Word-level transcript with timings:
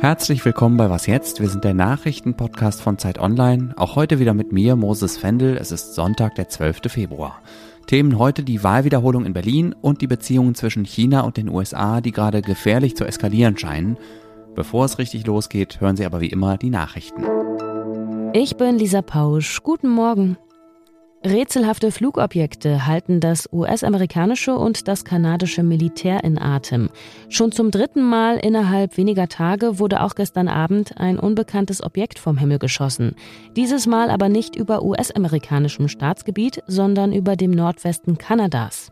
Herzlich 0.00 0.42
willkommen 0.46 0.78
bei 0.78 0.88
Was 0.88 1.06
jetzt? 1.06 1.40
Wir 1.42 1.50
sind 1.50 1.62
der 1.62 1.74
Nachrichtenpodcast 1.74 2.80
von 2.80 2.96
Zeit 2.96 3.18
Online. 3.18 3.74
Auch 3.76 3.96
heute 3.96 4.18
wieder 4.18 4.32
mit 4.32 4.50
mir, 4.50 4.74
Moses 4.76 5.18
Fendel. 5.18 5.58
Es 5.58 5.72
ist 5.72 5.94
Sonntag, 5.94 6.36
der 6.36 6.48
12. 6.48 6.90
Februar. 6.90 7.42
Themen 7.86 8.18
heute 8.18 8.44
die 8.44 8.64
Wahlwiederholung 8.64 9.26
in 9.26 9.34
Berlin 9.34 9.74
und 9.78 10.00
die 10.00 10.06
Beziehungen 10.06 10.54
zwischen 10.54 10.86
China 10.86 11.20
und 11.20 11.36
den 11.36 11.50
USA, 11.50 12.00
die 12.00 12.12
gerade 12.12 12.40
gefährlich 12.40 12.96
zu 12.96 13.04
eskalieren 13.04 13.58
scheinen. 13.58 13.98
Bevor 14.54 14.86
es 14.86 14.98
richtig 14.98 15.26
losgeht, 15.26 15.82
hören 15.82 15.96
Sie 15.98 16.06
aber 16.06 16.22
wie 16.22 16.30
immer 16.30 16.56
die 16.56 16.70
Nachrichten. 16.70 17.24
Ich 18.32 18.56
bin 18.56 18.78
Lisa 18.78 19.02
Pausch. 19.02 19.62
Guten 19.62 19.90
Morgen. 19.90 20.38
Rätselhafte 21.24 21.92
Flugobjekte 21.92 22.84
halten 22.86 23.20
das 23.20 23.48
US-amerikanische 23.52 24.56
und 24.56 24.88
das 24.88 25.04
kanadische 25.04 25.62
Militär 25.62 26.24
in 26.24 26.36
Atem. 26.36 26.90
Schon 27.28 27.52
zum 27.52 27.70
dritten 27.70 28.02
Mal 28.02 28.38
innerhalb 28.38 28.96
weniger 28.96 29.28
Tage 29.28 29.78
wurde 29.78 30.02
auch 30.02 30.16
gestern 30.16 30.48
Abend 30.48 30.98
ein 30.98 31.20
unbekanntes 31.20 31.80
Objekt 31.80 32.18
vom 32.18 32.38
Himmel 32.38 32.58
geschossen. 32.58 33.14
Dieses 33.54 33.86
Mal 33.86 34.10
aber 34.10 34.28
nicht 34.28 34.56
über 34.56 34.82
US-amerikanischem 34.82 35.86
Staatsgebiet, 35.86 36.60
sondern 36.66 37.12
über 37.12 37.36
dem 37.36 37.52
Nordwesten 37.52 38.18
Kanadas. 38.18 38.90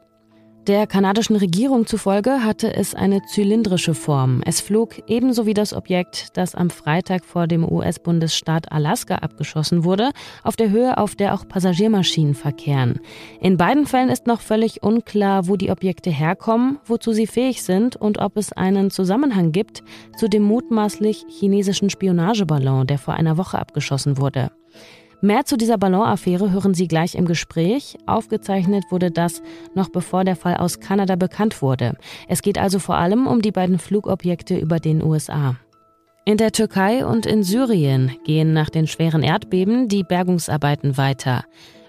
Der 0.71 0.87
kanadischen 0.87 1.35
Regierung 1.35 1.85
zufolge 1.85 2.45
hatte 2.45 2.73
es 2.73 2.95
eine 2.95 3.23
zylindrische 3.25 3.93
Form. 3.93 4.41
Es 4.47 4.61
flog 4.61 5.03
ebenso 5.09 5.45
wie 5.45 5.53
das 5.53 5.75
Objekt, 5.75 6.29
das 6.35 6.55
am 6.55 6.71
Freitag 6.71 7.25
vor 7.25 7.49
dem 7.49 7.65
US-Bundesstaat 7.69 8.71
Alaska 8.71 9.17
abgeschossen 9.17 9.83
wurde, 9.83 10.11
auf 10.45 10.55
der 10.55 10.71
Höhe, 10.71 10.97
auf 10.97 11.17
der 11.17 11.35
auch 11.35 11.49
Passagiermaschinen 11.49 12.37
verkehren. 12.37 13.01
In 13.41 13.57
beiden 13.57 13.85
Fällen 13.85 14.11
ist 14.11 14.29
noch 14.29 14.41
völlig 14.41 14.85
unklar, 14.85 15.49
wo 15.49 15.57
die 15.57 15.73
Objekte 15.73 16.11
herkommen, 16.11 16.79
wozu 16.85 17.13
sie 17.13 17.27
fähig 17.27 17.65
sind 17.65 17.97
und 17.97 18.19
ob 18.19 18.37
es 18.37 18.53
einen 18.53 18.93
Zusammenhang 18.93 19.51
gibt 19.51 19.83
zu 20.17 20.29
dem 20.29 20.45
mutmaßlich 20.45 21.25
chinesischen 21.29 21.91
Spionageballon, 21.91 22.87
der 22.87 22.99
vor 22.99 23.15
einer 23.15 23.37
Woche 23.37 23.59
abgeschossen 23.59 24.19
wurde. 24.19 24.53
Mehr 25.23 25.45
zu 25.45 25.59
dieser 25.59 25.77
Ballonaffäre 25.77 26.51
hören 26.51 26.73
Sie 26.73 26.89
gleich 26.89 27.15
im 27.15 27.27
Gespräch. 27.27 27.99
Aufgezeichnet 28.07 28.85
wurde 28.91 29.11
das 29.11 29.43
noch 29.75 29.91
bevor 29.91 30.25
der 30.25 30.35
Fall 30.35 30.57
aus 30.57 30.81
Kanada 30.81 31.17
bekannt 31.17 31.61
wurde. 31.61 31.97
Es 32.27 32.41
geht 32.41 32.57
also 32.57 32.79
vor 32.79 32.97
allem 32.97 33.27
um 33.27 33.43
die 33.43 33.53
beiden 33.53 33.79
Flugobjekte 33.79 34.57
über 34.57 34.81
den 34.81 35.03
USA. 35.03 35.57
In 36.25 36.39
der 36.39 36.53
Türkei 36.53 37.05
und 37.05 37.27
in 37.27 37.43
Syrien 37.43 38.13
gehen 38.25 38.55
nach 38.55 38.71
den 38.71 38.87
schweren 38.87 39.23
Erdbeben 39.23 39.89
die 39.89 40.05
Bergungsarbeiten 40.05 40.97
weiter. 40.97 41.45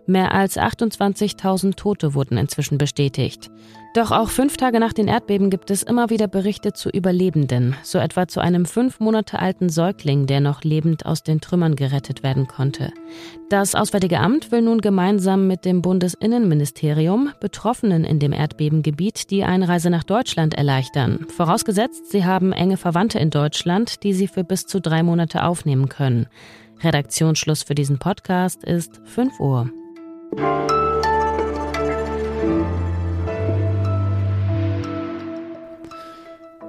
Mehr 0.07 0.33
als 0.33 0.57
28.000 0.57 1.75
Tote 1.75 2.13
wurden 2.13 2.38
inzwischen 2.38 2.77
bestätigt. 2.77 3.49
Doch 3.94 4.11
auch 4.11 4.30
fünf 4.30 4.55
Tage 4.55 4.80
nach 4.80 4.93
den 4.93 5.09
Erdbeben 5.09 5.49
gibt 5.49 5.69
es 5.69 5.83
immer 5.83 6.09
wieder 6.09 6.30
Berichte 6.30 6.71
zu 6.71 6.89
Überlebenden, 6.89 7.75
so 7.83 7.97
etwa 7.97 8.25
zu 8.25 8.39
einem 8.39 8.66
fünf 8.66 9.02
Monate 9.02 9.39
alten 9.39 9.67
Säugling, 9.67 10.27
der 10.27 10.39
noch 10.39 10.63
lebend 10.63 11.05
aus 11.05 11.23
den 11.23 11.41
Trümmern 11.41 11.75
gerettet 11.75 12.23
werden 12.23 12.47
konnte. 12.47 12.93
Das 13.49 13.75
Auswärtige 13.75 14.21
Amt 14.21 14.53
will 14.53 14.61
nun 14.61 14.80
gemeinsam 14.80 15.45
mit 15.45 15.66
dem 15.66 15.81
Bundesinnenministerium 15.81 17.31
Betroffenen 17.41 18.05
in 18.05 18.19
dem 18.19 18.31
Erdbebengebiet 18.31 19.30
die 19.30 19.43
Einreise 19.43 19.89
nach 19.89 20.05
Deutschland 20.05 20.53
erleichtern, 20.53 21.25
vorausgesetzt, 21.27 22.11
sie 22.11 22.23
haben 22.23 22.53
enge 22.53 22.77
Verwandte 22.77 23.19
in 23.19 23.30
Deutschland, 23.30 24.03
die 24.03 24.13
sie 24.13 24.30
für 24.30 24.45
bis 24.45 24.67
zu 24.67 24.80
drei 24.80 25.03
Monate 25.03 25.43
aufnehmen 25.43 25.89
können. 25.89 26.27
Redaktionsschluss 26.81 27.63
für 27.63 27.75
diesen 27.75 27.99
Podcast 27.99 28.63
ist 28.63 29.02
5 29.03 29.39
Uhr. 29.41 29.69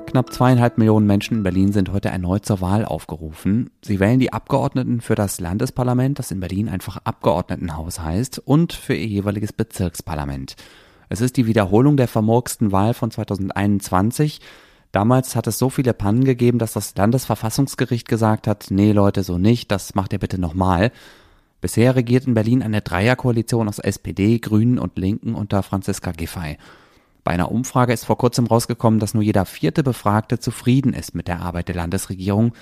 Knapp 0.06 0.32
zweieinhalb 0.32 0.78
Millionen 0.78 1.06
Menschen 1.06 1.36
in 1.38 1.42
Berlin 1.44 1.72
sind 1.72 1.92
heute 1.92 2.08
erneut 2.08 2.44
zur 2.44 2.60
Wahl 2.60 2.84
aufgerufen. 2.84 3.70
Sie 3.80 4.00
wählen 4.00 4.18
die 4.18 4.32
Abgeordneten 4.32 5.00
für 5.00 5.14
das 5.14 5.38
Landesparlament, 5.38 6.18
das 6.18 6.32
in 6.32 6.40
Berlin 6.40 6.68
einfach 6.68 6.98
Abgeordnetenhaus 7.04 8.00
heißt, 8.00 8.40
und 8.40 8.72
für 8.72 8.94
ihr 8.94 9.06
jeweiliges 9.06 9.52
Bezirksparlament. 9.52 10.56
Es 11.08 11.20
ist 11.20 11.36
die 11.36 11.46
Wiederholung 11.46 11.96
der 11.96 12.08
vermurksten 12.08 12.72
Wahl 12.72 12.94
von 12.94 13.12
2021. 13.12 14.40
Damals 14.90 15.36
hat 15.36 15.46
es 15.46 15.58
so 15.58 15.70
viele 15.70 15.94
Pannen 15.94 16.24
gegeben, 16.24 16.58
dass 16.58 16.72
das 16.72 16.96
Landesverfassungsgericht 16.96 18.08
gesagt 18.08 18.48
hat, 18.48 18.66
nee 18.70 18.90
Leute, 18.90 19.22
so 19.22 19.38
nicht, 19.38 19.70
das 19.70 19.94
macht 19.94 20.12
ihr 20.12 20.18
bitte 20.18 20.40
nochmal. 20.40 20.90
Bisher 21.62 21.94
regiert 21.94 22.26
in 22.26 22.34
Berlin 22.34 22.60
eine 22.60 22.82
Dreierkoalition 22.82 23.68
aus 23.68 23.78
SPD, 23.78 24.40
Grünen 24.40 24.80
und 24.80 24.98
Linken 24.98 25.36
unter 25.36 25.62
Franziska 25.62 26.10
Giffey. 26.10 26.58
Bei 27.22 27.30
einer 27.30 27.52
Umfrage 27.52 27.92
ist 27.92 28.04
vor 28.04 28.18
kurzem 28.18 28.46
rausgekommen, 28.46 28.98
dass 28.98 29.14
nur 29.14 29.22
jeder 29.22 29.44
vierte 29.44 29.84
Befragte 29.84 30.40
zufrieden 30.40 30.92
ist 30.92 31.14
mit 31.14 31.28
der 31.28 31.40
Arbeit 31.40 31.68
der 31.68 31.76
Landesregierung. 31.76 32.52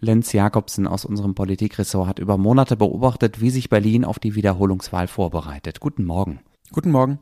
Lenz 0.00 0.32
Jakobsen 0.32 0.88
aus 0.88 1.04
unserem 1.04 1.36
Politikressort 1.36 2.08
hat 2.08 2.18
über 2.18 2.38
Monate 2.38 2.76
beobachtet, 2.76 3.40
wie 3.40 3.50
sich 3.50 3.70
Berlin 3.70 4.04
auf 4.04 4.18
die 4.18 4.34
Wiederholungswahl 4.34 5.06
vorbereitet. 5.06 5.78
Guten 5.78 6.04
Morgen. 6.04 6.40
Guten 6.72 6.90
Morgen. 6.90 7.20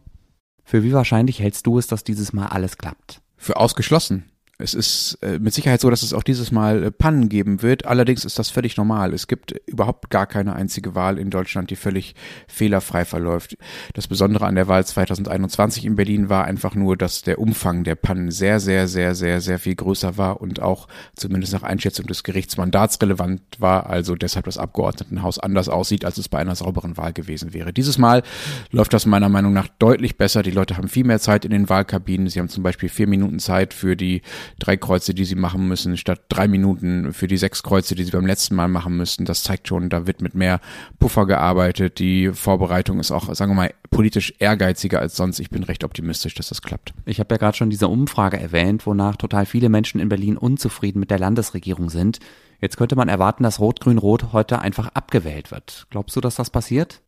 Für 0.65 0.83
wie 0.83 0.95
wahrscheinlich 0.95 1.41
hältst 1.41 1.67
du 1.67 1.79
es, 1.79 1.87
dass 1.89 2.05
dieses 2.05 2.33
Mal 2.33 2.47
alles 2.47 2.79
klappt? 2.79 3.21
Für 3.37 3.59
ausgeschlossen. 3.59 4.31
Es 4.61 4.75
ist 4.75 5.19
äh, 5.23 5.39
mit 5.39 5.55
Sicherheit 5.55 5.81
so, 5.81 5.89
dass 5.89 6.03
es 6.03 6.13
auch 6.13 6.25
dieses 6.25 6.51
Mal 6.51 6.83
äh, 6.83 6.91
Pannen 6.91 7.29
geben 7.29 7.63
wird. 7.63 7.87
Allerdings 7.87 8.25
ist 8.25 8.41
das 8.41 8.51
völlig 8.51 8.77
normal. 8.77 9.15
Es 9.15 9.29
gibt 9.29 9.53
überhaupt 9.67 10.11
gar 10.11 10.27
keine 10.27 10.57
einzige 10.57 10.97
Wahl 10.97 11.17
in 11.17 11.31
Deutschland, 11.31 11.71
die 11.71 11.77
völlig 11.77 12.17
fehlerfrei 12.49 13.05
verläuft. 13.05 13.57
Das 13.95 14.09
Besondere 14.09 14.47
an 14.47 14.57
der 14.57 14.67
Wahl 14.67 14.85
2021 14.85 15.85
in 15.85 15.95
Berlin 15.95 16.29
war 16.29 16.45
einfach 16.45 16.75
nur, 16.75 16.97
dass 16.97 17.23
der 17.23 17.39
Umfang 17.39 17.85
der 17.85 17.95
Pannen 17.95 18.33
sehr, 18.33 18.59
sehr, 18.59 18.89
sehr, 18.89 19.15
sehr, 19.15 19.41
sehr 19.41 19.61
viel 19.61 19.77
größer 19.77 20.17
war 20.17 20.41
und 20.41 20.61
auch 20.61 20.89
zumindest 21.15 21.53
nach 21.53 21.63
Einschätzung 21.63 22.09
des 22.09 22.25
Gerichtsmandats 22.25 23.01
relevant 23.01 23.41
war. 23.61 23.89
Also 23.89 24.17
deshalb 24.17 24.47
das 24.47 24.59
Abgeordnetenhaus 24.59 25.39
anders 25.39 25.69
aussieht, 25.69 26.05
als 26.05 26.19
es 26.19 26.29
bei 26.29 26.39
einer 26.39 26.57
sauberen 26.57 26.97
Wahl 26.97 27.13
gewesen 27.13 27.55
wäre. 27.55 27.73
Dieses 27.73 27.97
Mal 27.97 28.25
läuft 28.73 28.93
das 28.93 29.07
meiner 29.07 29.29
Meinung 29.29 29.53
nach 29.53 29.69
deutlich 29.79 30.17
besser. 30.17 30.43
Die 30.43 30.51
Leute 30.51 30.77
haben 30.77 30.89
viel 30.89 31.05
mehr 31.05 31.21
Zeit 31.21 31.45
in 31.45 31.53
den 31.53 31.69
Wahlkabinen. 31.69 32.29
Sie 32.29 32.41
haben 32.41 32.49
zum 32.49 32.65
Beispiel 32.65 32.89
vier 32.89 33.07
Minuten 33.07 33.39
Zeit 33.39 33.73
für 33.73 33.95
die 33.95 34.23
drei 34.59 34.77
Kreuze, 34.77 35.15
die 35.15 35.25
sie 35.25 35.35
machen 35.35 35.69
müssen, 35.69 35.97
statt 35.97 36.23
drei 36.29 36.49
Minuten 36.49 37.13
für 37.13 37.27
die 37.27 37.37
sechs 37.37 37.63
Kreuze, 37.63 37.95
die 37.95 38.05
sie 38.05 38.11
beim 38.11 38.27
letzten 38.27 38.55
Mal 38.55 38.69
machen 38.69 38.97
müssten. 38.97 39.25
Das 39.25 39.43
zeigt 39.43 39.69
schon, 39.69 39.89
da 39.89 40.07
wird 40.07 40.21
mit 40.21 40.35
mehr 40.35 40.61
Puffer 40.99 41.27
gearbeitet. 41.27 41.99
Die 41.99 42.31
Vorbereitung 42.33 43.01
ist 43.01 43.11
auch, 43.11 43.35
sagen 43.35 43.53
wir 43.53 43.57
mal, 43.57 43.75
politisch 43.91 44.35
ehrgeiziger 44.39 45.01
als 45.01 45.17
sonst. 45.17 45.41
Ich 45.41 45.51
bin 45.51 45.65
recht 45.65 45.85
optimistisch, 45.85 46.35
dass 46.35 46.49
das 46.49 46.63
klappt. 46.63 46.93
Ich 47.05 47.21
habe 47.21 47.35
ja 47.35 47.39
gerade 47.39 47.57
schon 47.57 47.71
diese 47.71 47.89
Umfrage 47.89 48.39
erwähnt, 48.39 48.87
wonach 48.87 49.17
total 49.17 49.47
viele 49.47 49.69
Menschen 49.69 50.01
in 50.01 50.09
Berlin 50.09 50.37
unzufrieden 50.37 51.01
mit 51.01 51.11
der 51.11 51.19
Landesregierung 51.19 51.91
sind. 51.91 52.21
Jetzt 52.61 52.77
könnte 52.77 52.97
man 52.97 53.09
erwarten, 53.09 53.45
dass 53.45 53.61
Rot-Grün-Rot 53.61 54.33
heute 54.33 54.61
einfach 54.61 54.89
abgewählt 54.89 55.51
wird. 55.51 55.87
Glaubst 55.91 56.17
du, 56.17 56.21
dass 56.21 56.35
das 56.35 56.51
passiert? 56.51 57.01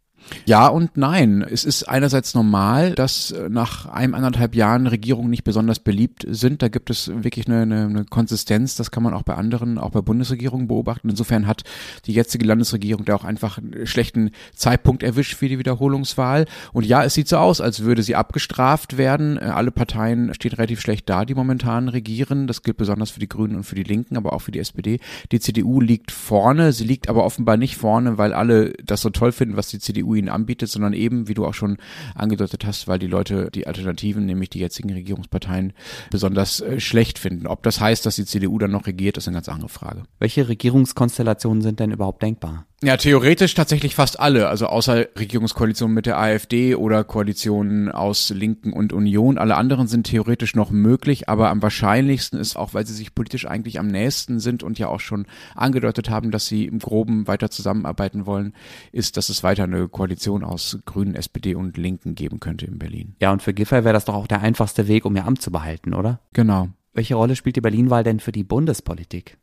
Ja 0.46 0.68
und 0.68 0.96
nein. 0.96 1.42
Es 1.48 1.64
ist 1.64 1.84
einerseits 1.84 2.34
normal, 2.34 2.92
dass 2.94 3.30
äh, 3.30 3.48
nach 3.48 3.86
einem 3.86 4.14
anderthalb 4.14 4.54
Jahren 4.54 4.86
Regierungen 4.86 5.30
nicht 5.30 5.44
besonders 5.44 5.78
beliebt 5.78 6.26
sind. 6.28 6.62
Da 6.62 6.68
gibt 6.68 6.90
es 6.90 7.10
wirklich 7.22 7.46
eine, 7.46 7.62
eine, 7.62 7.84
eine 7.86 8.04
Konsistenz. 8.04 8.76
Das 8.76 8.90
kann 8.90 9.02
man 9.02 9.14
auch 9.14 9.22
bei 9.22 9.34
anderen, 9.34 9.78
auch 9.78 9.90
bei 9.90 10.00
Bundesregierungen 10.00 10.68
beobachten. 10.68 11.10
Insofern 11.10 11.46
hat 11.46 11.64
die 12.06 12.12
jetzige 12.12 12.46
Landesregierung 12.46 13.04
da 13.04 13.14
auch 13.14 13.24
einfach 13.24 13.58
einen 13.58 13.86
schlechten 13.86 14.30
Zeitpunkt 14.54 15.02
erwischt 15.02 15.34
für 15.34 15.48
die 15.48 15.58
Wiederholungswahl. 15.58 16.46
Und 16.72 16.86
ja, 16.86 17.04
es 17.04 17.14
sieht 17.14 17.28
so 17.28 17.36
aus, 17.36 17.60
als 17.60 17.80
würde 17.80 18.02
sie 18.02 18.16
abgestraft 18.16 18.98
werden. 18.98 19.36
Äh, 19.36 19.46
alle 19.46 19.70
Parteien 19.70 20.32
stehen 20.34 20.52
relativ 20.52 20.80
schlecht 20.80 21.08
da, 21.08 21.24
die 21.24 21.34
momentan 21.34 21.88
regieren. 21.88 22.46
Das 22.46 22.62
gilt 22.62 22.76
besonders 22.76 23.10
für 23.10 23.20
die 23.20 23.28
Grünen 23.28 23.56
und 23.56 23.64
für 23.64 23.74
die 23.74 23.82
Linken, 23.82 24.16
aber 24.16 24.32
auch 24.32 24.42
für 24.42 24.52
die 24.52 24.60
SPD. 24.60 25.00
Die 25.32 25.40
CDU 25.40 25.80
liegt 25.80 26.10
vorne. 26.10 26.72
Sie 26.72 26.84
liegt 26.84 27.08
aber 27.08 27.24
offenbar 27.24 27.56
nicht 27.56 27.76
vorne, 27.76 28.18
weil 28.18 28.32
alle 28.32 28.72
das 28.84 29.00
so 29.00 29.10
toll 29.10 29.32
finden, 29.32 29.56
was 29.56 29.68
die 29.68 29.78
CDU 29.78 30.09
CDU 30.10 30.14
ihnen 30.14 30.28
anbietet, 30.28 30.68
sondern 30.68 30.92
eben, 30.92 31.28
wie 31.28 31.34
du 31.34 31.46
auch 31.46 31.54
schon 31.54 31.78
angedeutet 32.14 32.64
hast, 32.64 32.88
weil 32.88 32.98
die 32.98 33.06
Leute 33.06 33.50
die 33.52 33.66
Alternativen, 33.66 34.26
nämlich 34.26 34.50
die 34.50 34.58
jetzigen 34.58 34.92
Regierungsparteien, 34.92 35.72
besonders 36.10 36.60
äh, 36.60 36.80
schlecht 36.80 37.18
finden. 37.18 37.46
Ob 37.46 37.62
das 37.62 37.80
heißt, 37.80 38.04
dass 38.06 38.16
die 38.16 38.24
CDU 38.24 38.58
dann 38.58 38.70
noch 38.70 38.86
regiert, 38.86 39.16
ist 39.16 39.28
eine 39.28 39.36
ganz 39.36 39.48
andere 39.48 39.68
Frage. 39.68 40.04
Welche 40.18 40.48
Regierungskonstellationen 40.48 41.62
sind 41.62 41.80
denn 41.80 41.92
überhaupt 41.92 42.22
denkbar? 42.22 42.66
Ja, 42.82 42.96
theoretisch 42.96 43.52
tatsächlich 43.52 43.94
fast 43.94 44.18
alle, 44.18 44.48
also 44.48 44.64
außer 44.64 45.08
Regierungskoalitionen 45.18 45.94
mit 45.94 46.06
der 46.06 46.18
AfD 46.18 46.74
oder 46.74 47.04
Koalitionen 47.04 47.90
aus 47.90 48.30
Linken 48.30 48.72
und 48.72 48.94
Union. 48.94 49.36
Alle 49.36 49.56
anderen 49.56 49.86
sind 49.86 50.04
theoretisch 50.06 50.54
noch 50.54 50.70
möglich, 50.70 51.28
aber 51.28 51.50
am 51.50 51.60
wahrscheinlichsten 51.60 52.40
ist 52.40 52.56
auch, 52.56 52.72
weil 52.72 52.86
sie 52.86 52.94
sich 52.94 53.14
politisch 53.14 53.46
eigentlich 53.46 53.78
am 53.78 53.88
nächsten 53.88 54.40
sind 54.40 54.62
und 54.62 54.78
ja 54.78 54.88
auch 54.88 55.00
schon 55.00 55.26
angedeutet 55.54 56.08
haben, 56.08 56.30
dass 56.30 56.46
sie 56.46 56.64
im 56.64 56.78
Groben 56.78 57.26
weiter 57.26 57.50
zusammenarbeiten 57.50 58.24
wollen, 58.24 58.54
ist, 58.92 59.18
dass 59.18 59.28
es 59.28 59.42
weiter 59.42 59.64
eine 59.64 59.86
Koalition 59.88 60.42
aus 60.42 60.78
Grünen, 60.86 61.14
SPD 61.14 61.54
und 61.54 61.76
Linken 61.76 62.14
geben 62.14 62.40
könnte 62.40 62.64
in 62.64 62.78
Berlin. 62.78 63.14
Ja, 63.20 63.30
und 63.30 63.42
für 63.42 63.52
Giffey 63.52 63.84
wäre 63.84 63.92
das 63.92 64.06
doch 64.06 64.14
auch 64.14 64.26
der 64.26 64.40
einfachste 64.40 64.88
Weg, 64.88 65.04
um 65.04 65.14
ihr 65.16 65.26
Amt 65.26 65.42
zu 65.42 65.52
behalten, 65.52 65.92
oder? 65.92 66.20
Genau. 66.32 66.70
Welche 66.94 67.16
Rolle 67.16 67.36
spielt 67.36 67.56
die 67.56 67.60
Berlin-Wahl 67.60 68.04
denn 68.04 68.20
für 68.20 68.32
die 68.32 68.42
Bundespolitik? 68.42 69.36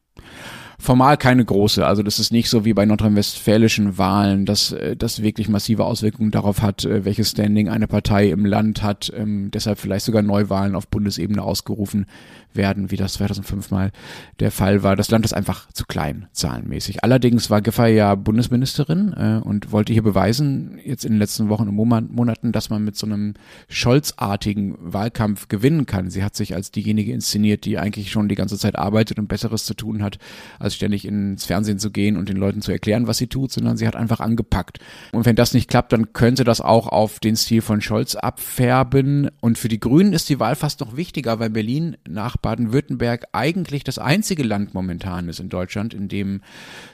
Formal 0.80 1.18
keine 1.18 1.44
große. 1.44 1.86
Also 1.86 2.04
das 2.04 2.20
ist 2.20 2.32
nicht 2.32 2.50
so 2.50 2.64
wie 2.64 2.74
bei 2.74 2.86
nordrhein-westfälischen 2.86 3.98
Wahlen, 3.98 4.46
dass 4.46 4.72
äh, 4.72 4.96
das 4.96 5.22
wirklich 5.22 5.50
massive 5.50 5.86
Auswirkungen 5.86 6.32
darauf 6.32 6.62
hat, 6.62 6.86
äh, 6.86 7.04
welches 7.04 7.32
Standing 7.32 7.68
eine 7.70 7.88
Partei 7.88 8.30
im 8.30 8.46
Land 8.46 8.84
hat. 8.84 9.12
Ähm, 9.16 9.50
deshalb 9.52 9.80
vielleicht 9.80 10.06
sogar 10.06 10.22
Neuwahlen 10.22 10.76
auf 10.76 10.88
Bundesebene 10.88 11.42
ausgerufen 11.42 12.06
werden, 12.54 12.92
wie 12.92 12.98
das 12.98 13.14
2005 13.14 13.72
mal 13.72 13.92
der 14.40 14.52
Fall 14.52 14.84
war. 14.84 14.96
Das 14.96 15.10
Land 15.10 15.26
ist 15.26 15.34
einfach 15.34 15.72
zu 15.72 15.86
klein, 15.86 16.28
zahlenmäßig. 16.32 17.04
Allerdings 17.04 17.50
war 17.50 17.62
Giffey 17.62 17.96
ja 17.96 18.16
Bundesministerin 18.16 19.14
äh, 19.14 19.42
und 19.44 19.72
wollte 19.72 19.94
hier 19.94 20.04
beweisen, 20.04 20.80
jetzt 20.84 21.06
in 21.06 21.14
den 21.14 21.20
letzten 21.20 21.50
Wochen 21.50 21.68
und 21.68 21.76
Monaten, 21.76 22.52
dass 22.52 22.70
man 22.70 22.84
mit 22.84 22.96
so 22.96 23.06
einem 23.06 23.36
Scholz-artigen 23.70 24.78
Wahlkampf 24.80 25.48
gewinnen 25.48 25.86
kann. 25.86 26.10
Sie 26.10 26.24
hat 26.24 26.36
sich 26.36 26.54
als 26.56 26.72
diejenige 26.72 27.14
inszeniert, 27.14 27.66
die 27.66 27.78
eigentlich 27.78 28.12
schon 28.12 28.30
die 28.30 28.36
ganze 28.36 28.58
Zeit 28.58 28.78
arbeitet 28.78 29.20
und 29.20 29.28
Besseres 29.28 29.66
zu 29.66 29.74
tun 29.74 30.04
hat, 30.04 30.18
als 30.68 30.76
ständig 30.76 31.06
ins 31.06 31.46
Fernsehen 31.46 31.80
zu 31.80 31.92
gehen 31.92 32.18
und 32.18 32.30
den 32.30 32.38
Leuten 32.38 32.62
zu 32.62 32.72
erklären, 32.72 33.08
was 33.08 33.18
sie 33.18 33.28
tut, 33.28 33.52
sondern 33.52 33.78
sie 33.78 33.88
hat 33.88 33.96
einfach 33.96 34.20
angepackt. 34.20 34.80
Und 35.14 35.26
wenn 35.26 35.36
das 35.36 35.54
nicht 35.54 35.70
klappt, 35.70 35.94
dann 35.94 36.12
könnte 36.14 36.44
das 36.44 36.62
auch 36.62 36.88
auf 36.88 37.20
den 37.20 37.36
Stil 37.36 37.62
von 37.62 37.82
Scholz 37.82 38.16
abfärben. 38.16 39.30
Und 39.40 39.58
für 39.58 39.70
die 39.70 39.80
Grünen 39.80 40.14
ist 40.14 40.30
die 40.30 40.40
Wahl 40.40 40.56
fast 40.56 40.82
noch 40.82 40.98
wichtiger, 40.98 41.40
weil 41.40 41.50
Berlin 41.50 41.98
nach 42.08 42.38
Baden-Württemberg 42.38 43.28
eigentlich 43.32 43.84
das 43.84 43.98
einzige 43.98 44.44
Land 44.44 44.74
momentan 44.74 45.30
ist 45.30 45.40
in 45.40 45.50
Deutschland, 45.50 45.94
in 45.94 46.10
dem 46.10 46.42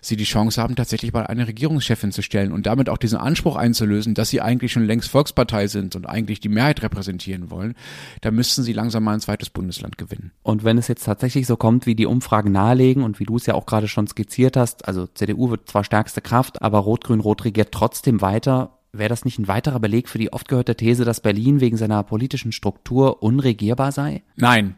sie 0.02 0.16
die 0.16 0.24
Chance 0.24 0.62
haben, 0.62 0.75
tatsächlich 0.75 1.14
mal 1.14 1.25
eine 1.25 1.48
Regierungschefin 1.48 2.12
zu 2.12 2.22
stellen 2.22 2.52
und 2.52 2.66
damit 2.66 2.90
auch 2.90 2.98
diesen 2.98 3.18
Anspruch 3.18 3.56
einzulösen, 3.56 4.14
dass 4.14 4.30
sie 4.30 4.42
eigentlich 4.42 4.72
schon 4.72 4.86
längst 4.86 5.10
Volkspartei 5.10 5.68
sind 5.68 5.96
und 5.96 6.08
eigentlich 6.08 6.40
die 6.40 6.50
Mehrheit 6.50 6.84
repräsentieren 6.84 7.50
wollen. 7.50 7.74
Da 8.22 8.31
müssten 8.31 8.64
sie 8.64 8.74
langsam 8.74 9.04
mal 9.04 9.14
ein 9.14 9.20
zweites 9.20 9.50
Bundesland 9.50 9.98
gewinnen. 9.98 10.31
Und 10.44 10.64
wenn 10.64 10.78
es 10.78 10.88
jetzt 10.88 11.06
tatsächlich 11.06 11.48
so 11.48 11.58
kommt, 11.58 11.86
wie 11.86 11.96
die 11.96 12.06
Umfragen 12.06 12.52
nahelegen 12.52 13.04
und 13.04 13.20
wie 13.20 13.25
du 13.25 13.38
es 13.38 13.46
ja 13.46 13.54
auch 13.54 13.62
gerade 13.65 13.88
schon 13.88 14.07
skizziert 14.07 14.57
hast, 14.57 14.88
also 14.88 15.07
CDU 15.07 15.50
wird 15.50 15.69
zwar 15.69 15.83
stärkste 15.83 16.21
Kraft, 16.21 16.62
aber 16.62 16.80
Rot-Grün-Rot 16.80 17.45
regiert 17.45 17.71
trotzdem 17.71 18.21
weiter. 18.21 18.77
Wäre 18.92 19.10
das 19.10 19.25
nicht 19.25 19.39
ein 19.39 19.48
weiterer 19.48 19.80
Beleg 19.80 20.07
für 20.07 20.19
die 20.19 20.31
oft 20.31 20.48
gehörte 20.48 20.75
These, 20.75 21.06
dass 21.06 21.21
Berlin 21.21 21.62
wegen 21.62 21.77
seiner 21.77 22.04
politischen 22.04 22.51
Struktur 22.51 23.24
unregierbar 23.24 23.92
sei? 23.92 24.21
Nein, 24.36 24.75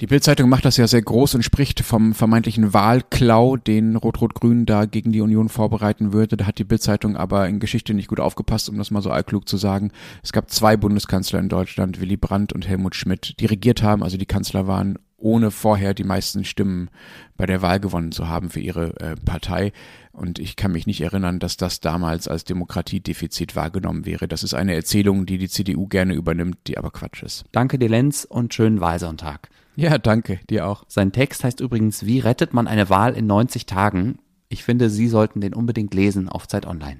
die 0.00 0.08
Bildzeitung 0.08 0.48
macht 0.48 0.64
das 0.64 0.76
ja 0.76 0.88
sehr 0.88 1.02
groß 1.02 1.36
und 1.36 1.44
spricht 1.44 1.80
vom 1.80 2.14
vermeintlichen 2.14 2.74
Wahlklau, 2.74 3.56
den 3.56 3.94
Rot-Rot-Grün 3.94 4.66
da 4.66 4.86
gegen 4.86 5.12
die 5.12 5.20
Union 5.20 5.48
vorbereiten 5.48 6.12
würde. 6.12 6.36
Da 6.36 6.46
hat 6.46 6.58
die 6.58 6.64
Bildzeitung 6.64 7.16
aber 7.16 7.48
in 7.48 7.60
Geschichte 7.60 7.94
nicht 7.94 8.08
gut 8.08 8.18
aufgepasst, 8.18 8.68
um 8.68 8.76
das 8.76 8.90
mal 8.90 9.02
so 9.02 9.10
allklug 9.10 9.48
zu 9.48 9.56
sagen. 9.56 9.92
Es 10.24 10.32
gab 10.32 10.50
zwei 10.50 10.76
Bundeskanzler 10.76 11.38
in 11.38 11.48
Deutschland, 11.48 12.00
Willy 12.00 12.16
Brandt 12.16 12.52
und 12.52 12.66
Helmut 12.66 12.96
Schmidt, 12.96 13.38
die 13.38 13.46
regiert 13.46 13.84
haben, 13.84 14.02
also 14.02 14.16
die 14.16 14.26
Kanzler 14.26 14.66
waren 14.66 14.98
ohne 15.16 15.50
vorher 15.50 15.94
die 15.94 16.04
meisten 16.04 16.44
Stimmen 16.44 16.90
bei 17.36 17.46
der 17.46 17.62
Wahl 17.62 17.80
gewonnen 17.80 18.12
zu 18.12 18.28
haben 18.28 18.50
für 18.50 18.60
ihre 18.60 18.98
äh, 19.00 19.14
Partei. 19.16 19.72
Und 20.12 20.38
ich 20.38 20.56
kann 20.56 20.72
mich 20.72 20.86
nicht 20.86 21.00
erinnern, 21.00 21.40
dass 21.40 21.56
das 21.56 21.80
damals 21.80 22.28
als 22.28 22.44
Demokratiedefizit 22.44 23.56
wahrgenommen 23.56 24.06
wäre. 24.06 24.28
Das 24.28 24.42
ist 24.42 24.54
eine 24.54 24.74
Erzählung, 24.74 25.26
die 25.26 25.38
die 25.38 25.48
CDU 25.48 25.86
gerne 25.86 26.14
übernimmt, 26.14 26.58
die 26.66 26.78
aber 26.78 26.90
Quatsch 26.90 27.22
ist. 27.22 27.44
Danke 27.52 27.78
dir, 27.78 27.88
Lenz, 27.88 28.24
und 28.24 28.54
schönen 28.54 28.80
Wahlsonntag. 28.80 29.48
Ja, 29.76 29.98
danke, 29.98 30.38
dir 30.50 30.68
auch. 30.68 30.84
Sein 30.88 31.10
Text 31.10 31.42
heißt 31.42 31.60
übrigens, 31.60 32.06
wie 32.06 32.20
rettet 32.20 32.54
man 32.54 32.68
eine 32.68 32.90
Wahl 32.90 33.14
in 33.14 33.26
90 33.26 33.66
Tagen? 33.66 34.18
Ich 34.48 34.62
finde, 34.62 34.88
Sie 34.88 35.08
sollten 35.08 35.40
den 35.40 35.54
unbedingt 35.54 35.94
lesen 35.94 36.28
auf 36.28 36.46
Zeit 36.46 36.66
Online. 36.66 36.98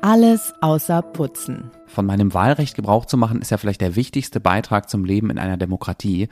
Alles 0.00 0.54
außer 0.60 1.02
Putzen. 1.02 1.72
Von 1.86 2.06
meinem 2.06 2.32
Wahlrecht 2.32 2.76
Gebrauch 2.76 3.04
zu 3.04 3.16
machen, 3.16 3.42
ist 3.42 3.50
ja 3.50 3.56
vielleicht 3.56 3.80
der 3.80 3.96
wichtigste 3.96 4.38
Beitrag 4.38 4.88
zum 4.88 5.04
Leben 5.04 5.28
in 5.28 5.38
einer 5.38 5.56
Demokratie. 5.56 6.28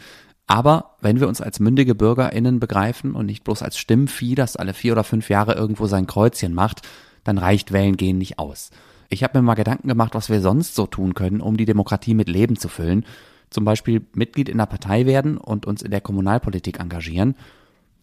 Aber 0.46 0.96
wenn 1.00 1.18
wir 1.18 1.26
uns 1.26 1.40
als 1.40 1.58
mündige 1.58 1.96
BürgerInnen 1.96 2.60
begreifen 2.60 3.14
und 3.14 3.26
nicht 3.26 3.42
bloß 3.42 3.62
als 3.62 3.76
Stimmvieh, 3.76 4.36
das 4.36 4.56
alle 4.56 4.72
vier 4.72 4.92
oder 4.92 5.02
fünf 5.02 5.28
Jahre 5.28 5.54
irgendwo 5.54 5.88
sein 5.88 6.06
Kreuzchen 6.06 6.54
macht, 6.54 6.82
dann 7.24 7.38
reicht 7.38 7.72
Wählen 7.72 7.96
gehen 7.96 8.18
nicht 8.18 8.38
aus. 8.38 8.70
Ich 9.08 9.24
habe 9.24 9.38
mir 9.38 9.42
mal 9.42 9.54
Gedanken 9.54 9.88
gemacht, 9.88 10.14
was 10.14 10.30
wir 10.30 10.40
sonst 10.40 10.76
so 10.76 10.86
tun 10.86 11.14
können, 11.14 11.40
um 11.40 11.56
die 11.56 11.64
Demokratie 11.64 12.14
mit 12.14 12.28
Leben 12.28 12.56
zu 12.56 12.68
füllen. 12.68 13.04
Zum 13.50 13.64
Beispiel 13.64 14.06
Mitglied 14.14 14.48
in 14.48 14.58
der 14.58 14.66
Partei 14.66 15.06
werden 15.06 15.38
und 15.38 15.66
uns 15.66 15.82
in 15.82 15.90
der 15.90 16.00
Kommunalpolitik 16.00 16.78
engagieren, 16.78 17.34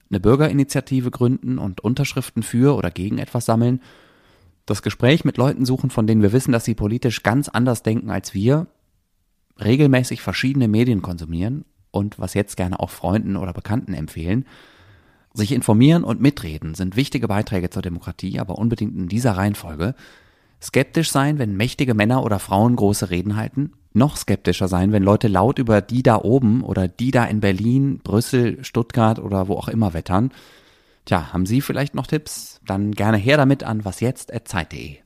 eine 0.09 0.19
Bürgerinitiative 0.19 1.09
gründen 1.09 1.57
und 1.57 1.81
Unterschriften 1.81 2.43
für 2.43 2.75
oder 2.75 2.91
gegen 2.91 3.17
etwas 3.17 3.45
sammeln, 3.45 3.81
das 4.65 4.81
Gespräch 4.81 5.25
mit 5.25 5.37
Leuten 5.37 5.65
suchen, 5.65 5.89
von 5.89 6.07
denen 6.07 6.21
wir 6.21 6.31
wissen, 6.31 6.51
dass 6.51 6.65
sie 6.65 6.75
politisch 6.75 7.23
ganz 7.23 7.49
anders 7.49 7.83
denken 7.83 8.09
als 8.09 8.33
wir, 8.33 8.67
regelmäßig 9.63 10.21
verschiedene 10.21 10.67
Medien 10.67 11.01
konsumieren 11.01 11.65
und 11.91 12.19
was 12.19 12.33
jetzt 12.33 12.57
gerne 12.57 12.79
auch 12.79 12.89
Freunden 12.89 13.35
oder 13.35 13.53
Bekannten 13.53 13.93
empfehlen. 13.93 14.45
Sich 15.33 15.51
informieren 15.51 16.03
und 16.03 16.21
mitreden 16.21 16.75
sind 16.75 16.95
wichtige 16.95 17.27
Beiträge 17.27 17.69
zur 17.69 17.81
Demokratie, 17.81 18.39
aber 18.39 18.57
unbedingt 18.57 18.95
in 18.95 19.07
dieser 19.07 19.31
Reihenfolge. 19.31 19.95
Skeptisch 20.61 21.11
sein, 21.11 21.39
wenn 21.39 21.57
mächtige 21.57 21.93
Männer 21.93 22.23
oder 22.23 22.39
Frauen 22.39 22.75
große 22.75 23.09
Reden 23.09 23.35
halten. 23.35 23.73
Noch 23.93 24.15
skeptischer 24.15 24.67
sein, 24.67 24.91
wenn 24.91 25.03
Leute 25.03 25.27
laut 25.27 25.59
über 25.59 25.81
die 25.81 26.03
da 26.03 26.17
oben 26.17 26.63
oder 26.63 26.87
die 26.87 27.11
da 27.11 27.25
in 27.25 27.41
Berlin, 27.41 27.99
Brüssel, 28.03 28.63
Stuttgart 28.63 29.19
oder 29.19 29.47
wo 29.47 29.55
auch 29.55 29.67
immer 29.67 29.93
wettern. 29.93 30.31
Tja, 31.05 31.33
haben 31.33 31.45
Sie 31.45 31.61
vielleicht 31.61 31.95
noch 31.95 32.07
Tipps? 32.07 32.59
Dann 32.65 32.91
gerne 32.91 33.17
her 33.17 33.37
damit 33.37 33.63
an 33.63 33.85
wasjetzt.zeit.de. 33.85 34.97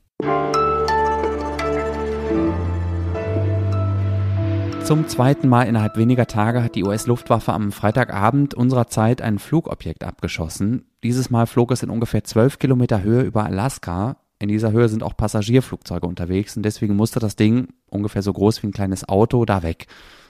Zum 4.84 5.08
zweiten 5.08 5.50
Mal 5.50 5.64
innerhalb 5.64 5.98
weniger 5.98 6.28
Tage 6.28 6.64
hat 6.64 6.76
die 6.76 6.84
US-Luftwaffe 6.84 7.52
am 7.52 7.72
Freitagabend 7.72 8.54
unserer 8.54 8.88
Zeit 8.88 9.22
ein 9.22 9.38
Flugobjekt 9.38 10.04
abgeschossen. 10.04 10.86
Dieses 11.04 11.30
Mal 11.30 11.46
flog 11.46 11.72
es 11.72 11.84
in 11.84 11.90
ungefähr 11.90 12.24
12 12.24 12.58
Kilometer 12.60 13.02
Höhe 13.02 13.22
über 13.22 13.46
Alaska 13.46 14.18
in 14.40 14.50
dieser 14.50 14.72
Höhe 14.72 14.88
sind 14.88 15.04
auch 15.04 15.18
Passagierflugzeuge 15.18 16.06
unterwegs 16.06 16.56
und 16.56 16.64
deswegen 16.64 16.96
musste 16.96 17.20
das 17.20 17.36
Ding, 17.36 17.70
ungefähr 17.88 18.22
so 18.22 18.32
groß 18.34 18.62
wie 18.62 18.68
ein 18.68 18.74
kleines 18.74 19.08
Auto, 19.10 19.46
da 19.46 19.64
weg. 19.64 19.88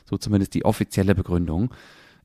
So 0.09 0.17
zumindest 0.17 0.53
die 0.53 0.63
offizielle 0.63 1.13
Begründung. 1.13 1.73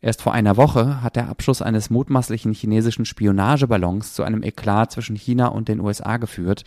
Erst 0.05 0.21
vor 0.21 0.33
einer 0.33 0.57
Woche 0.57 1.01
hat 1.01 1.15
der 1.15 1.29
Abschuss 1.29 1.63
eines 1.63 1.89
mutmaßlichen 1.89 2.53
chinesischen 2.53 3.05
Spionageballons 3.05 4.15
zu 4.15 4.25
einem 4.25 4.43
Eklat 4.43 4.91
zwischen 4.91 5.15
China 5.15 5.47
und 5.47 5.69
den 5.69 5.79
USA 5.79 6.17
geführt. 6.17 6.65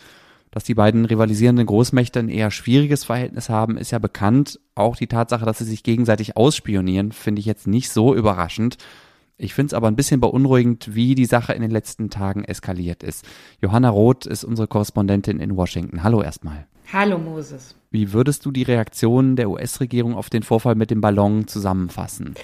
Dass 0.51 0.63
die 0.63 0.73
beiden 0.73 1.03
rivalisierenden 1.03 1.65
Großmächte 1.65 2.19
ein 2.19 2.29
eher 2.29 2.49
schwieriges 2.49 3.03
Verhältnis 3.03 3.49
haben, 3.49 3.75
ist 3.75 3.91
ja 3.91 3.99
bekannt. 3.99 4.61
Auch 4.73 4.95
die 4.95 5.07
Tatsache, 5.07 5.43
dass 5.43 5.57
sie 5.57 5.65
sich 5.65 5.83
gegenseitig 5.83 6.37
ausspionieren, 6.37 7.11
finde 7.11 7.41
ich 7.41 7.45
jetzt 7.45 7.67
nicht 7.67 7.89
so 7.89 8.15
überraschend. 8.15 8.77
Ich 9.37 9.53
finde 9.53 9.67
es 9.67 9.73
aber 9.73 9.89
ein 9.89 9.97
bisschen 9.97 10.21
beunruhigend, 10.21 10.95
wie 10.95 11.13
die 11.13 11.25
Sache 11.25 11.51
in 11.51 11.61
den 11.61 11.71
letzten 11.71 12.09
Tagen 12.09 12.45
eskaliert 12.45 13.03
ist. 13.03 13.25
Johanna 13.61 13.89
Roth 13.89 14.25
ist 14.25 14.45
unsere 14.45 14.69
Korrespondentin 14.69 15.41
in 15.41 15.57
Washington. 15.57 16.03
Hallo 16.03 16.21
erstmal. 16.21 16.67
Hallo 16.93 17.17
Moses. 17.17 17.75
Wie 17.91 18.13
würdest 18.13 18.45
du 18.45 18.51
die 18.51 18.63
Reaktion 18.63 19.35
der 19.35 19.49
US-Regierung 19.49 20.15
auf 20.15 20.29
den 20.29 20.43
Vorfall 20.43 20.75
mit 20.75 20.89
dem 20.89 21.01
Ballon 21.01 21.47
zusammenfassen? 21.47 22.35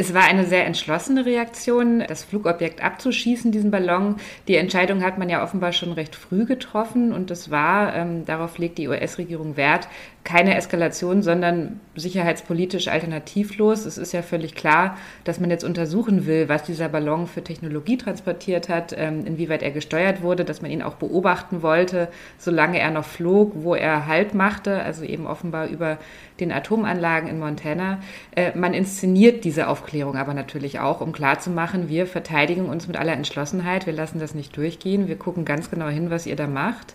Es 0.00 0.14
war 0.14 0.22
eine 0.22 0.46
sehr 0.46 0.64
entschlossene 0.64 1.26
Reaktion, 1.26 2.04
das 2.06 2.22
Flugobjekt 2.22 2.80
abzuschießen, 2.80 3.50
diesen 3.50 3.72
Ballon. 3.72 4.14
Die 4.46 4.54
Entscheidung 4.54 5.02
hat 5.02 5.18
man 5.18 5.28
ja 5.28 5.42
offenbar 5.42 5.72
schon 5.72 5.90
recht 5.90 6.14
früh 6.14 6.44
getroffen 6.44 7.12
und 7.12 7.32
es 7.32 7.50
war, 7.50 7.96
ähm, 7.96 8.24
darauf 8.24 8.58
legt 8.58 8.78
die 8.78 8.86
US-Regierung 8.86 9.56
Wert, 9.56 9.88
keine 10.28 10.56
Eskalation, 10.58 11.22
sondern 11.22 11.80
sicherheitspolitisch 11.96 12.88
alternativlos. 12.88 13.86
Es 13.86 13.96
ist 13.96 14.12
ja 14.12 14.20
völlig 14.20 14.54
klar, 14.54 14.98
dass 15.24 15.40
man 15.40 15.48
jetzt 15.48 15.64
untersuchen 15.64 16.26
will, 16.26 16.50
was 16.50 16.64
dieser 16.64 16.90
Ballon 16.90 17.26
für 17.26 17.42
Technologie 17.42 17.96
transportiert 17.96 18.68
hat, 18.68 18.94
ähm, 18.94 19.24
inwieweit 19.24 19.62
er 19.62 19.70
gesteuert 19.70 20.20
wurde, 20.20 20.44
dass 20.44 20.60
man 20.60 20.70
ihn 20.70 20.82
auch 20.82 20.96
beobachten 20.96 21.62
wollte, 21.62 22.08
solange 22.36 22.78
er 22.78 22.90
noch 22.90 23.06
flog, 23.06 23.52
wo 23.54 23.74
er 23.74 24.06
Halt 24.06 24.34
machte, 24.34 24.82
also 24.82 25.02
eben 25.02 25.26
offenbar 25.26 25.68
über 25.68 25.96
den 26.40 26.52
Atomanlagen 26.52 27.30
in 27.30 27.38
Montana. 27.38 28.00
Äh, 28.36 28.54
man 28.54 28.74
inszeniert 28.74 29.44
diese 29.44 29.66
Aufklärung 29.66 30.16
aber 30.16 30.34
natürlich 30.34 30.78
auch, 30.78 31.00
um 31.00 31.12
klarzumachen, 31.12 31.88
wir 31.88 32.06
verteidigen 32.06 32.66
uns 32.66 32.86
mit 32.86 32.98
aller 32.98 33.14
Entschlossenheit, 33.14 33.86
wir 33.86 33.94
lassen 33.94 34.20
das 34.20 34.34
nicht 34.34 34.54
durchgehen, 34.58 35.08
wir 35.08 35.16
gucken 35.16 35.46
ganz 35.46 35.70
genau 35.70 35.88
hin, 35.88 36.10
was 36.10 36.26
ihr 36.26 36.36
da 36.36 36.46
macht. 36.46 36.94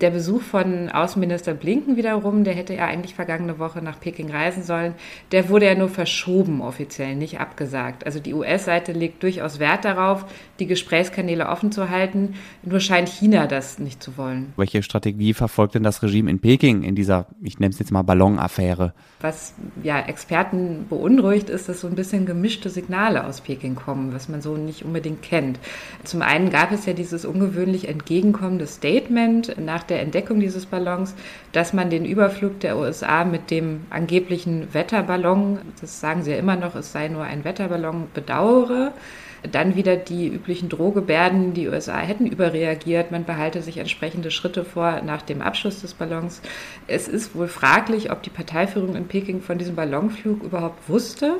Der 0.00 0.10
Besuch 0.10 0.42
von 0.42 0.90
Außenminister 0.90 1.54
Blinken 1.54 1.96
wiederum, 1.96 2.42
der 2.42 2.54
hätte 2.54 2.71
ja 2.74 2.86
eigentlich 2.86 3.14
vergangene 3.14 3.58
Woche 3.58 3.82
nach 3.82 4.00
Peking 4.00 4.30
reisen 4.30 4.62
sollen, 4.62 4.94
der 5.30 5.48
wurde 5.48 5.66
ja 5.66 5.74
nur 5.74 5.88
verschoben 5.88 6.60
offiziell, 6.60 7.14
nicht 7.14 7.40
abgesagt. 7.40 8.06
Also 8.06 8.20
die 8.20 8.34
US-Seite 8.34 8.92
legt 8.92 9.22
durchaus 9.22 9.58
Wert 9.58 9.84
darauf, 9.84 10.24
die 10.58 10.66
Gesprächskanäle 10.66 11.48
offen 11.48 11.72
zu 11.72 11.90
halten. 11.90 12.34
Nur 12.62 12.80
scheint 12.80 13.08
China 13.08 13.46
das 13.46 13.78
nicht 13.78 14.02
zu 14.02 14.16
wollen. 14.16 14.52
Welche 14.56 14.82
Strategie 14.82 15.34
verfolgt 15.34 15.74
denn 15.74 15.82
das 15.82 16.02
Regime 16.02 16.30
in 16.30 16.40
Peking 16.40 16.82
in 16.82 16.94
dieser, 16.94 17.26
ich 17.42 17.58
nenne 17.58 17.72
es 17.72 17.78
jetzt 17.78 17.92
mal 17.92 18.02
Ballonaffäre? 18.02 18.94
Was 19.20 19.54
ja 19.82 20.00
Experten 20.00 20.86
beunruhigt, 20.88 21.48
ist, 21.48 21.68
dass 21.68 21.80
so 21.80 21.86
ein 21.86 21.94
bisschen 21.94 22.26
gemischte 22.26 22.70
Signale 22.70 23.24
aus 23.24 23.40
Peking 23.40 23.74
kommen, 23.74 24.12
was 24.12 24.28
man 24.28 24.42
so 24.42 24.56
nicht 24.56 24.84
unbedingt 24.84 25.22
kennt. 25.22 25.58
Zum 26.04 26.22
einen 26.22 26.50
gab 26.50 26.72
es 26.72 26.86
ja 26.86 26.92
dieses 26.92 27.24
ungewöhnlich 27.24 27.88
entgegenkommende 27.88 28.66
Statement 28.66 29.56
nach 29.58 29.82
der 29.82 30.00
Entdeckung 30.02 30.40
dieses 30.40 30.66
Ballons, 30.66 31.14
dass 31.52 31.72
man 31.72 31.90
den 31.90 32.04
Überflug 32.04 32.51
Ballonflug 32.52 32.60
der 32.60 32.76
USA 32.76 33.24
mit 33.24 33.50
dem 33.50 33.86
angeblichen 33.90 34.72
Wetterballon, 34.74 35.58
das 35.80 36.00
sagen 36.00 36.22
sie 36.22 36.32
ja 36.32 36.38
immer 36.38 36.56
noch, 36.56 36.74
es 36.74 36.92
sei 36.92 37.08
nur 37.08 37.24
ein 37.24 37.44
Wetterballon, 37.44 38.08
bedauere. 38.12 38.92
Dann 39.50 39.74
wieder 39.74 39.96
die 39.96 40.28
üblichen 40.28 40.68
Drohgebärden, 40.68 41.52
die 41.54 41.68
USA 41.68 41.98
hätten 41.98 42.26
überreagiert. 42.26 43.10
Man 43.10 43.24
behalte 43.24 43.60
sich 43.62 43.78
entsprechende 43.78 44.30
Schritte 44.30 44.64
vor 44.64 45.02
nach 45.02 45.22
dem 45.22 45.42
Abschluss 45.42 45.80
des 45.80 45.94
Ballons. 45.94 46.40
Es 46.86 47.08
ist 47.08 47.34
wohl 47.34 47.48
fraglich, 47.48 48.12
ob 48.12 48.22
die 48.22 48.30
Parteiführung 48.30 48.94
in 48.94 49.08
Peking 49.08 49.40
von 49.40 49.58
diesem 49.58 49.74
Ballonflug 49.74 50.42
überhaupt 50.42 50.88
wusste 50.88 51.36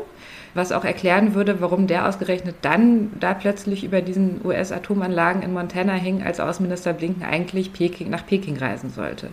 was 0.54 0.72
auch 0.72 0.84
erklären 0.84 1.34
würde, 1.34 1.60
warum 1.60 1.86
der 1.86 2.08
ausgerechnet 2.08 2.56
dann 2.62 3.10
da 3.18 3.34
plötzlich 3.34 3.84
über 3.84 4.02
diesen 4.02 4.44
US-Atomanlagen 4.44 5.42
in 5.42 5.52
Montana 5.52 5.94
hing, 5.94 6.22
als 6.22 6.40
Außenminister 6.40 6.92
Blinken 6.92 7.22
eigentlich 7.22 7.72
Peking, 7.72 8.10
nach 8.10 8.26
Peking 8.26 8.58
reisen 8.58 8.90
sollte. 8.90 9.28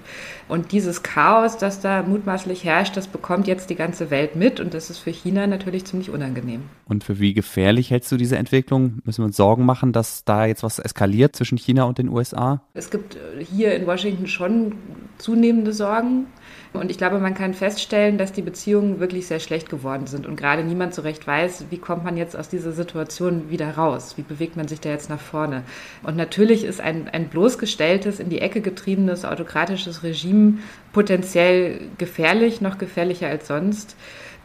Und 0.47 0.71
dieses 0.71 1.03
Chaos, 1.03 1.57
das 1.57 1.81
da 1.81 2.03
mutmaßlich 2.03 2.63
herrscht, 2.63 2.95
das 2.95 3.07
bekommt 3.07 3.47
jetzt 3.47 3.69
die 3.69 3.75
ganze 3.75 4.09
Welt 4.11 4.35
mit 4.35 4.59
und 4.59 4.73
das 4.73 4.89
ist 4.89 4.99
für 4.99 5.11
China 5.11 5.47
natürlich 5.47 5.85
ziemlich 5.85 6.09
unangenehm. 6.09 6.63
Und 6.85 7.03
für 7.03 7.19
wie 7.19 7.33
gefährlich 7.33 7.91
hältst 7.91 8.11
du 8.11 8.17
diese 8.17 8.37
Entwicklung? 8.59 8.99
Müssen 9.05 9.21
wir 9.21 9.25
uns 9.27 9.37
Sorgen 9.37 9.65
machen, 9.65 9.93
dass 9.93 10.25
da 10.25 10.45
jetzt 10.45 10.63
was 10.63 10.79
eskaliert 10.79 11.35
zwischen 11.35 11.57
China 11.57 11.85
und 11.85 11.97
den 11.97 12.09
USA? 12.09 12.61
Es 12.73 12.91
gibt 12.91 13.17
hier 13.39 13.73
in 13.73 13.87
Washington 13.87 14.27
schon 14.27 14.75
zunehmende 15.19 15.73
Sorgen. 15.73 16.25
Und 16.71 16.91
ich 16.91 16.97
glaube, 16.97 17.19
man 17.19 17.33
kann 17.33 17.53
feststellen, 17.53 18.17
dass 18.17 18.31
die 18.31 18.43
Beziehungen 18.43 18.99
wirklich 18.99 19.27
sehr 19.27 19.39
schlecht 19.39 19.69
geworden 19.69 20.05
sind 20.05 20.27
und 20.27 20.35
gerade 20.35 20.63
niemand 20.63 20.93
so 20.93 21.01
recht 21.01 21.25
weiß, 21.25 21.65
wie 21.71 21.79
kommt 21.79 22.03
man 22.03 22.15
jetzt 22.15 22.37
aus 22.37 22.47
dieser 22.47 22.71
Situation 22.71 23.49
wieder 23.49 23.71
raus? 23.71 24.13
Wie 24.17 24.21
bewegt 24.21 24.55
man 24.55 24.67
sich 24.67 24.79
da 24.79 24.89
jetzt 24.89 25.09
nach 25.09 25.19
vorne? 25.19 25.63
Und 26.03 26.15
natürlich 26.15 26.63
ist 26.63 26.79
ein, 26.79 27.07
ein 27.07 27.27
bloßgestelltes, 27.27 28.19
in 28.19 28.29
die 28.29 28.41
Ecke 28.41 28.61
getriebenes 28.61 29.25
autokratisches 29.25 30.03
Regime 30.03 30.59
potenziell 30.93 31.81
gefährlich, 31.97 32.61
noch 32.61 32.77
gefährlicher 32.77 33.27
als 33.27 33.47
sonst. 33.47 33.95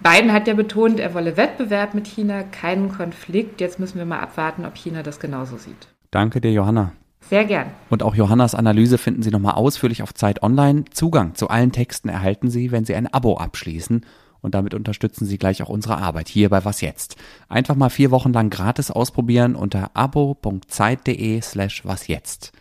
Biden 0.03 0.33
hat 0.33 0.49
ja 0.49 0.55
betont, 0.55 1.01
er 1.01 1.15
wolle 1.15 1.37
Wettbewerb 1.37 1.95
mit 1.95 2.07
China, 2.07 2.43
keinen 2.43 2.91
Konflikt. 2.91 3.61
Jetzt 3.61 3.79
müssen 3.79 3.99
wir 3.99 4.07
mal 4.07 4.21
abwarten, 4.21 4.65
ob 4.65 4.77
China 4.77 5.03
das 5.03 5.21
genauso 5.21 5.57
sieht. 5.57 5.89
Danke 6.11 6.41
dir, 6.41 6.53
Johanna. 6.53 6.93
Sehr 7.31 7.45
gern. 7.45 7.67
Und 7.91 8.03
auch 8.03 8.15
Johannas 8.15 8.55
Analyse 8.55 8.99
finden 8.99 9.23
Sie 9.23 9.31
nochmal 9.31 9.55
ausführlich 9.55 10.03
auf 10.03 10.15
Zeit 10.15 10.43
Online. 10.43 10.85
Zugang 10.93 11.35
zu 11.35 11.49
allen 11.49 11.73
Texten 11.73 12.09
erhalten 12.09 12.51
Sie, 12.51 12.71
wenn 12.71 12.85
Sie 12.85 12.95
ein 12.95 13.13
Abo 13.13 13.37
abschließen. 13.39 14.05
Und 14.41 14.55
damit 14.55 14.75
unterstützen 14.75 15.25
Sie 15.25 15.39
gleich 15.39 15.63
auch 15.63 15.71
unsere 15.71 15.97
Arbeit 15.97 16.29
hier 16.29 16.51
bei 16.51 16.65
Was 16.67 16.83
Jetzt. 16.83 17.17
Einfach 17.49 17.77
mal 17.77 17.89
vier 17.89 18.11
Wochen 18.11 18.33
lang 18.33 18.51
gratis 18.51 18.91
ausprobieren 18.91 19.57
unter 19.57 19.91
abo.zeit.de 19.95 21.41
slash 21.41 21.87
wasjetzt. 21.87 22.53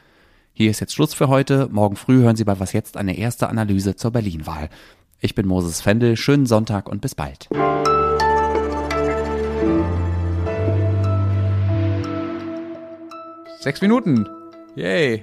Hier 0.53 0.71
ist 0.71 0.79
jetzt 0.79 0.93
Schluss 0.93 1.13
für 1.13 1.27
heute. 1.27 1.67
Morgen 1.71 1.97
früh 1.97 2.21
hören 2.21 2.37
Sie 2.37 2.45
bei 2.45 2.59
Was 2.59 2.71
Jetzt 2.71 2.95
eine 2.95 3.17
erste 3.17 3.49
Analyse 3.49 3.95
zur 3.95 4.11
Berlin-Wahl. 4.11 4.69
Ich 5.19 5.35
bin 5.35 5.47
Moses 5.47 5.81
Fendel. 5.81 6.15
Schönen 6.15 6.45
Sonntag 6.45 6.87
und 6.87 7.01
bis 7.01 7.15
bald. 7.15 7.49
Sechs 13.59 13.81
Minuten. 13.81 14.27
Yay. 14.75 15.21